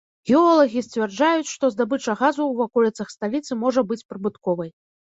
[0.29, 4.79] Геолагі сцвярджаюць, што здабыча газу ў ваколіцах сталіцы можа быць прыбытковай.